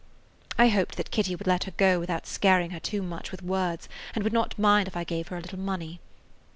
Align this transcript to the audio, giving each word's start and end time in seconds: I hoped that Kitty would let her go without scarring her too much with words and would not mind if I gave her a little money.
I 0.57 0.69
hoped 0.69 0.97
that 0.97 1.11
Kitty 1.11 1.35
would 1.35 1.45
let 1.45 1.65
her 1.65 1.73
go 1.77 1.99
without 1.99 2.25
scarring 2.25 2.71
her 2.71 2.79
too 2.79 3.03
much 3.03 3.29
with 3.29 3.43
words 3.43 3.87
and 4.15 4.23
would 4.23 4.33
not 4.33 4.57
mind 4.57 4.87
if 4.87 4.97
I 4.97 5.03
gave 5.03 5.27
her 5.27 5.37
a 5.37 5.41
little 5.41 5.59
money. 5.59 5.99